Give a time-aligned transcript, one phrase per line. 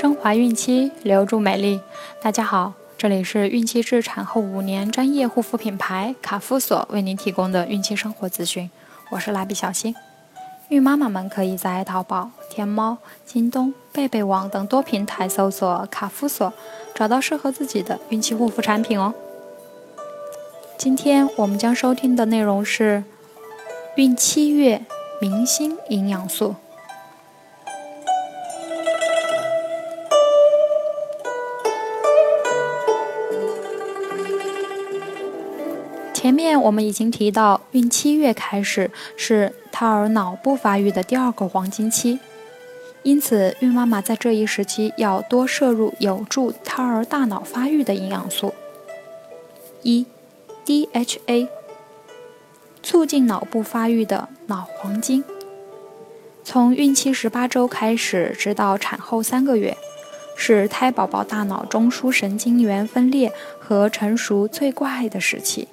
[0.00, 1.78] 升华孕期，留住美丽。
[2.22, 8.70] 大家好，这里是孕期至产后五年专业护肤品牌卡夫索为您提供的孕期生活资讯。
[9.10, 9.94] 我是蜡笔小新。
[10.70, 12.96] 孕妈妈们可以在淘宝、天猫、
[13.26, 16.50] 京东、贝贝网等多平台搜索卡夫索，
[16.94, 19.12] 找到适合自己的孕期护肤产品哦。
[20.78, 23.04] 今天我们将收听的内容是
[23.96, 24.82] 孕七月
[25.20, 26.54] 明星营养素。
[36.30, 42.20] 前面我们已经提到，孕七月开始是胎儿脑部发育的第二个黄金期，
[43.02, 48.54] 因此孕妈妈在这一时期要多摄入有助胎儿大脑发育的营养素。
[49.82, 50.06] 一、
[50.64, 51.48] DHA，
[52.80, 55.24] 促进脑部发育的脑黄金。
[56.44, 59.76] 从孕期十八周开始，直到产后三个月，
[60.36, 65.66] 是胎宝宝大脑中枢神经元分裂和成熟最快的时期。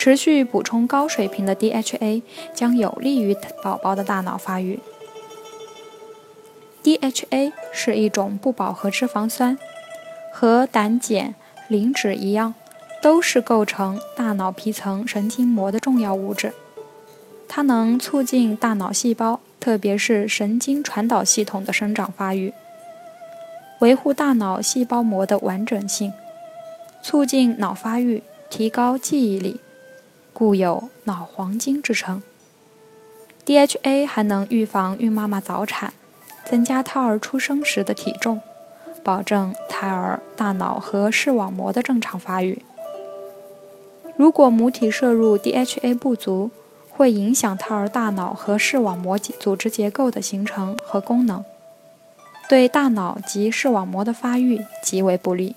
[0.00, 2.22] 持续补充高水平的 DHA
[2.54, 4.80] 将有利于宝宝的大脑发育。
[6.82, 9.58] DHA 是一种不饱和脂肪酸，
[10.32, 11.34] 和胆碱、
[11.68, 12.54] 磷脂一样，
[13.02, 16.54] 都是构成大脑皮层神经膜的重要物质。
[17.46, 22.54] 它能促进大脑细胞，特别是神经传导系统的生长发育，
[23.80, 26.14] 维护大脑细胞膜的完整性，
[27.02, 29.60] 促进脑发育，提高记忆力。
[30.32, 32.22] 故有“脑黄金”之称。
[33.46, 35.92] DHA 还能预防孕妈妈早产，
[36.44, 38.40] 增加胎儿出生时的体重，
[39.02, 42.62] 保证胎儿大脑和视网膜的正常发育。
[44.16, 46.50] 如果母体摄入 DHA 不足，
[46.90, 51.42] 会影响胎儿大脑和视网膜组织结构的形成和功能，
[52.46, 55.56] 对大脑及视网膜的发育极为不利。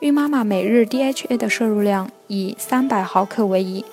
[0.00, 3.84] 孕妈妈每日 DHA 的摄入量以三百毫克为宜。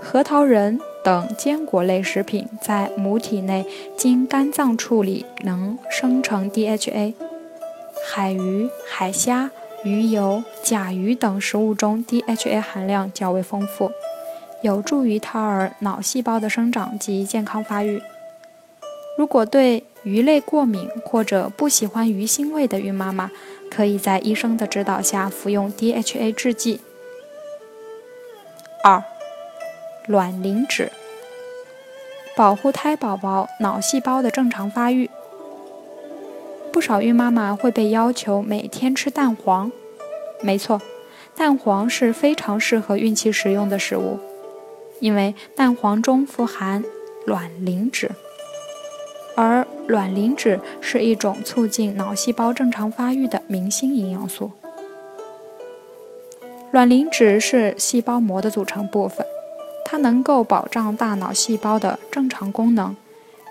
[0.00, 7.12] 核桃仁等坚果类食品在母体内经肝脏处理能生成 DHA。
[8.10, 9.50] 海鱼、海虾、
[9.84, 13.90] 鱼油、甲鱼等食物中 DHA 含量较为丰富，
[14.62, 18.00] 有助于胎儿脑细胞的生长及健康发育。
[19.16, 23.30] 如果对鱼类过敏或者不喜欢鱼腥味的孕妈妈，
[23.70, 26.80] 可以在医生的指导下服用 DHA 制剂。
[28.82, 29.02] 二、
[30.06, 30.90] 卵磷脂，
[32.36, 35.08] 保护胎宝宝脑细胞的正常发育。
[36.72, 39.70] 不少孕妈妈会被要求每天吃蛋黄，
[40.42, 40.82] 没错，
[41.36, 44.18] 蛋黄是非常适合孕期食用的食物，
[44.98, 46.84] 因为蛋黄中富含
[47.24, 48.10] 卵磷脂。
[49.86, 54.50] 卵磷脂是一种促进脑细胞正常发育的明星营养素。
[56.70, 59.24] 卵磷脂是细胞膜的组成部分，
[59.84, 62.96] 它能够保障大脑细胞的正常功能，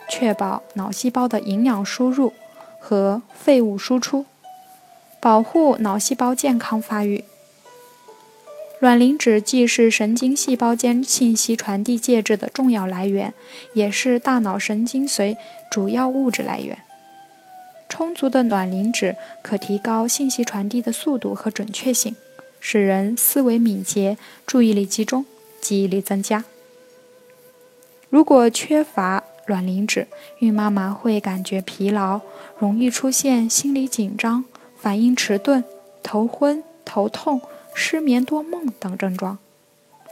[0.09, 2.33] 确保脑细胞的营养输入
[2.79, 4.25] 和废物输出，
[5.21, 7.23] 保护脑细胞健康发育。
[8.83, 13.33] 卵磷脂既是神经细胞间信息传递介质的重要来源，
[13.71, 15.37] 也是大脑神经髓
[15.71, 16.77] 主要物质来源。
[17.87, 22.13] 充足的卵磷脂可提高信息传递的速度和准确性，
[22.59, 25.25] 使人思维敏捷、注意力集中、
[25.61, 26.43] 记忆力增加。
[28.09, 30.07] 如果缺乏卵磷脂，
[30.39, 32.19] 孕妈妈会感觉疲劳，
[32.59, 34.43] 容易出现心理紧张、
[34.75, 35.63] 反应迟钝、
[36.03, 37.39] 头昏、头痛。
[37.73, 39.37] 失眠多梦等症状，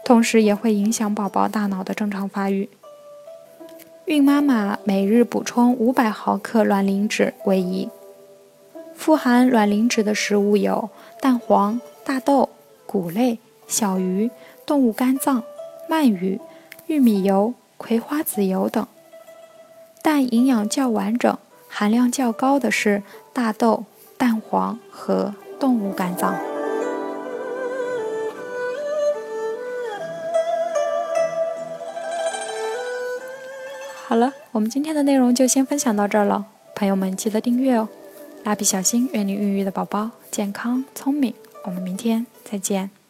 [0.04, 2.70] 同时也会影响宝宝大脑的正常发育。
[4.06, 7.90] 孕妈妈每日补充五百毫克卵磷脂为宜。
[8.94, 10.90] 富含卵磷脂的食物有
[11.22, 12.50] 蛋黄、大豆、
[12.86, 14.30] 谷类、小鱼、
[14.66, 15.44] 动物肝脏、
[15.90, 16.40] 鳗鱼、
[16.88, 18.86] 玉米油、葵花籽油等。
[20.04, 21.38] 但营养较完整、
[21.68, 23.02] 含量较高的是
[23.34, 23.86] 大豆、
[24.18, 26.51] 蛋黄和动物肝脏。
[34.52, 36.46] 我们今天的内容就先分享到这儿了。
[36.76, 37.88] 朋友们记得订阅哦！
[38.44, 41.34] 蜡笔小新，愿你孕育的宝宝健康聪明。
[41.64, 43.01] 我们明天再见。